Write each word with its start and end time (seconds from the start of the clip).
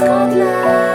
Tak 0.00 0.32
blisko 0.32 0.89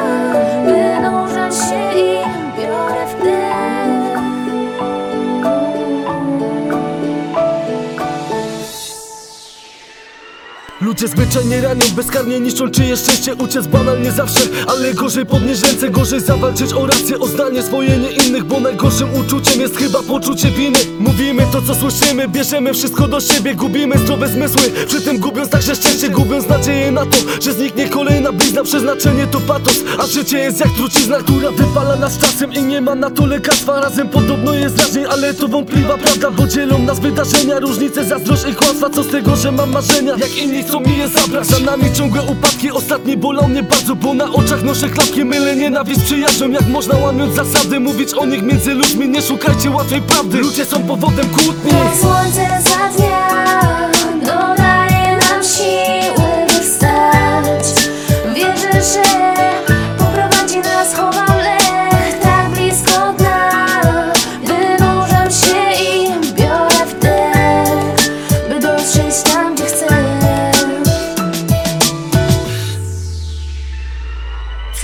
Ludzie 10.95 11.07
zwyczajnie 11.07 11.61
ranią, 11.61 11.85
bezkarnie 11.95 12.39
niszczą 12.39 12.71
czyjeś 12.71 12.99
szczęście 12.99 13.35
Uciec 13.35 13.67
banalnie 13.67 14.11
zawsze, 14.11 14.39
ale 14.67 14.93
gorzej 14.93 15.25
podnieść 15.25 15.63
ręce 15.63 15.89
Gorzej 15.89 16.21
zawalczyć 16.21 16.73
o 16.73 16.85
rację, 16.85 17.19
o 17.19 17.27
zdanie 17.27 17.63
swoje, 17.63 17.97
nie 17.97 18.11
innych 18.11 18.43
Bo 18.43 18.59
najgorszym 18.59 19.09
uczuciem 19.13 19.61
jest 19.61 19.77
chyba 19.77 20.03
poczucie 20.03 20.51
winy. 20.51 20.79
Mówimy 20.99 21.47
to 21.51 21.61
co 21.61 21.75
słyszymy, 21.75 22.27
bierzemy 22.27 22.73
wszystko 22.73 23.07
do 23.07 23.19
siebie 23.19 23.55
Gubimy 23.55 23.97
zdrowe 23.97 24.27
zmysły, 24.27 24.61
przy 24.87 25.01
tym 25.01 25.17
gubiąc 25.17 25.49
także 25.49 25.75
szczęście 25.75 26.09
Gubiąc 26.09 26.47
nadzieję 26.47 26.91
na 26.91 27.05
to, 27.05 27.17
że 27.41 27.53
zniknie 27.53 27.89
kolejna 27.89 28.31
blizna 28.31 28.63
Przeznaczenie 28.63 29.27
to 29.27 29.39
patos, 29.39 29.83
a 29.99 30.07
życie 30.07 30.37
jest 30.37 30.59
jak 30.59 30.69
trucizna 30.69 31.17
Która 31.17 31.51
wypala 31.51 31.95
nas 31.95 32.17
czasem 32.17 32.53
i 32.53 32.63
nie 32.63 32.81
ma 32.81 32.95
na 32.95 33.09
to 33.09 33.25
lekarstwa. 33.25 33.79
Razem 33.79 34.09
podobno 34.09 34.53
jest 34.53 34.79
raźniej, 34.79 35.05
ale 35.05 35.33
to 35.33 35.47
wątpliwa 35.47 35.97
prawda 35.97 36.31
Bo 36.31 36.47
dzielą 36.47 36.79
nas 36.79 36.99
wydarzenia, 36.99 37.59
różnice, 37.59 38.05
zazdrość 38.05 38.43
i 38.51 38.55
kłamstwa. 38.55 38.89
Co 38.89 39.03
z 39.03 39.07
tego, 39.07 39.35
że 39.35 39.51
mam 39.51 39.71
marzenia, 39.71 40.15
jak 40.17 40.37
inni 40.37 40.63
chcą 40.63 40.84
mi 40.85 40.97
je 40.97 41.07
zabrać 41.07 41.47
Za 41.47 41.59
nami 41.59 41.93
ciągłe 41.93 42.21
upadki, 42.21 42.71
ostatni 42.71 43.17
bolą 43.17 43.47
mnie 43.47 43.63
bardzo 43.63 43.95
Bo 43.95 44.13
na 44.13 44.25
oczach 44.33 44.63
noszę 44.63 44.89
klapki, 44.89 45.25
mylę 45.25 45.55
nienawiść 45.55 45.99
przyjaźnią 46.01 46.51
Jak 46.51 46.67
można 46.67 46.97
łamiąc 46.97 47.35
zasady, 47.35 47.79
mówić 47.79 48.13
o 48.13 48.25
nich 48.25 48.41
między 48.41 48.73
ludźmi 48.73 49.09
Nie 49.09 49.21
szukajcie 49.21 49.69
łatwej 49.69 50.01
prawdy, 50.01 50.37
ludzie 50.37 50.65
są 50.65 50.83
powodem 50.83 51.29
kłótni. 51.29 51.71
To 51.71 51.97
słońce 52.01 52.61
za 52.63 52.97
dnia 52.97 53.89
dodaje 54.19 55.17
nam 55.17 55.43
siły, 55.43 56.45
by 56.47 56.63
wstać. 56.63 57.89
Wierzę, 58.35 58.81
że 58.93 59.24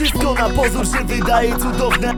Wszystko 0.01 0.33
na 0.33 0.49
pozór 0.49 0.85
się 0.85 1.05
wydaje 1.05 1.55
cudowne. 1.57 2.13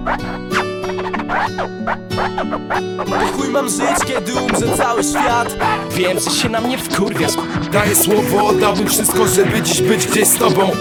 Chuj 3.36 3.50
mam 3.50 3.70
żyć, 3.70 4.06
kiedy 4.08 4.34
umrze 4.34 4.78
cały 4.78 5.04
świat. 5.04 5.56
Wiem, 5.92 6.20
że 6.20 6.30
się 6.30 6.50
na 6.50 6.62
mnie 6.62 6.78
wkurwiasz. 6.78 7.32
Daję 7.72 7.96
słowo, 7.96 8.48
oddałbym 8.48 8.88
wszystko, 8.88 9.28
żeby 9.28 9.62
dziś 9.62 9.82
być 9.82 10.08
gdzieś 10.08 10.28
z 10.28 10.36
tobą. 10.36 10.72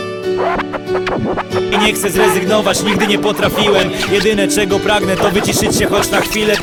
I 1.72 1.78
nie 1.78 1.93
chcę 1.93 2.10
zrezygnować, 2.10 2.82
nigdy 2.82 3.06
nie 3.06 3.19
potrafiłem. 3.19 3.91
Jedyne 4.12 4.49
czego 4.49 4.78
pragnę 4.78 5.16
to 5.16 5.31
wyciszyć 5.31 5.76
się 5.76 5.87
choć 5.87 6.10
na 6.10 6.21
chwilę 6.21 6.56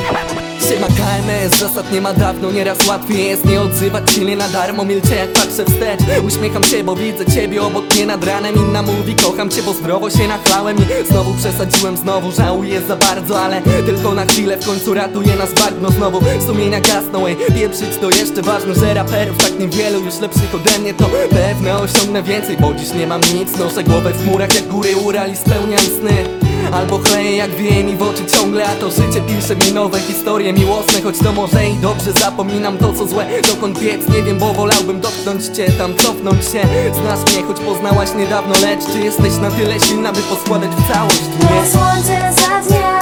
Siema 0.67 0.87
KMS, 0.87 1.59
zasad 1.59 1.91
nie 1.91 2.01
ma 2.01 2.13
dawno 2.13 2.51
Nieraz 2.51 2.87
łatwiej 2.87 3.25
jest 3.25 3.45
nie 3.45 3.61
odzywać 3.61 4.11
się 4.11 4.25
nie 4.25 4.35
na 4.35 4.49
darmo. 4.49 4.85
Milczę 4.85 5.15
jak 5.15 5.33
patrzę 5.33 5.65
wstecz 5.65 5.99
Uśmiecham 6.27 6.63
się, 6.63 6.83
bo 6.83 6.95
widzę 6.95 7.25
ciebie 7.25 7.61
obok 7.61 7.95
mnie 7.95 8.05
nad 8.05 8.23
ranem. 8.23 8.55
Inna 8.55 8.81
mówi 8.81 9.15
kocham 9.15 9.49
cię, 9.49 9.61
bo 9.63 9.73
zdrowo 9.73 10.09
się 10.09 10.27
nachlałem 10.27 10.77
I 10.77 11.07
znowu 11.07 11.33
przesadziłem, 11.33 11.97
znowu 11.97 12.31
żałuję 12.31 12.81
za 12.81 12.95
bardzo 12.95 13.41
Ale 13.41 13.61
tylko 13.61 14.13
na 14.13 14.25
chwilę 14.25 14.57
w 14.57 14.65
końcu 14.65 14.93
ratuje 14.93 15.35
nas 15.35 15.53
bagno. 15.53 15.91
Znowu 15.91 16.19
sumienia 16.47 16.79
gasną, 16.79 17.27
ej 17.27 17.37
Pieprzyć 17.55 17.97
to 18.01 18.09
jeszcze 18.09 18.41
ważne, 18.41 18.75
że 18.75 18.93
raperów 18.93 19.37
tak 19.37 19.59
niewielu 19.59 20.03
Już 20.05 20.19
lepszych 20.19 20.55
ode 20.55 20.79
mnie 20.79 20.93
to 20.93 21.09
pewne 21.29 21.77
osiągnę 21.77 22.23
więcej 22.23 22.57
Bo 22.57 22.73
dziś 22.73 22.93
nie 22.93 23.07
mam 23.07 23.21
nic, 23.21 23.57
noszę 23.57 23.83
głowę 23.83 24.11
w 24.11 24.23
chmurach 24.23 24.55
jak 24.55 24.67
góry 24.67 24.95
Ural 24.95 25.31
i 25.31 25.35
spełniam 25.35 25.79
sny 25.79 26.48
Albo 26.71 26.97
chleję 26.97 27.35
jak 27.35 27.51
wieje 27.51 27.83
mi 27.83 27.95
w 27.95 28.01
oczy 28.01 28.25
ciągle 28.25 28.67
A 28.67 28.75
to 28.75 28.89
życie 28.89 29.21
pisze 29.21 29.55
mi 29.55 29.73
nowe 29.73 29.99
historie 29.99 30.53
miłosne. 30.53 31.01
Choć 31.01 31.17
to 31.17 31.31
może 31.31 31.69
i 31.69 31.75
dobrze 31.75 32.11
zapominam 32.11 32.77
to 32.77 32.93
co 32.93 33.07
złe. 33.07 33.25
Dokąd 33.47 33.79
biec 33.79 34.09
nie 34.09 34.23
wiem, 34.23 34.39
bo 34.39 34.53
wolałbym 34.53 35.01
dotknąć 35.01 35.45
cię 35.45 35.71
Tam 35.71 35.95
cofnąć 35.95 36.45
się. 36.45 36.61
Znasz 36.93 37.33
mnie, 37.33 37.43
choć 37.43 37.59
poznałaś 37.59 38.09
niedawno 38.17 38.53
Lecz 38.61 38.85
czy 38.93 38.99
jesteś 38.99 39.37
na 39.41 39.51
tyle 39.51 39.79
silna, 39.79 40.11
by 40.13 40.21
poskładać 40.21 40.69
w 40.71 40.93
całość? 40.93 41.21
To 41.39 41.45
mnie? 41.45 41.69
słońce 41.71 42.33
za 42.41 42.67
dnia 42.69 42.98